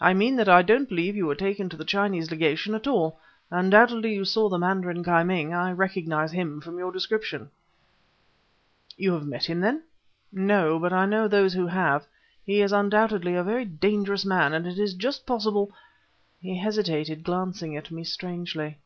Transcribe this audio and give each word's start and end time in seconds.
"I 0.00 0.14
mean 0.14 0.36
that 0.36 0.48
I 0.48 0.62
don't 0.62 0.88
believe 0.88 1.14
you 1.14 1.26
were 1.26 1.34
taken 1.34 1.68
to 1.68 1.76
the 1.76 1.84
Chinese 1.84 2.30
Legation 2.30 2.74
at 2.74 2.86
all. 2.86 3.18
Undoubtedly 3.50 4.14
you 4.14 4.24
saw 4.24 4.48
the 4.48 4.56
mandarin 4.56 5.04
Ki 5.04 5.22
Ming; 5.24 5.52
I 5.52 5.72
recognize 5.72 6.32
him 6.32 6.62
from 6.62 6.78
your 6.78 6.90
description." 6.90 7.50
"You 8.96 9.12
have 9.12 9.26
met 9.26 9.44
him, 9.44 9.60
then?" 9.60 9.82
"No; 10.32 10.78
but 10.78 10.94
I 10.94 11.04
know 11.04 11.28
those 11.28 11.52
who 11.52 11.66
have. 11.66 12.06
He 12.46 12.62
is 12.62 12.72
undoubtedly 12.72 13.34
a 13.34 13.44
very 13.44 13.66
dangerous 13.66 14.24
man, 14.24 14.54
and 14.54 14.66
it 14.66 14.78
is 14.78 14.94
just 14.94 15.26
possible" 15.26 15.70
He 16.40 16.56
hesitated, 16.56 17.22
glancing 17.22 17.76
at 17.76 17.90
me 17.90 18.04
strangely. 18.04 18.78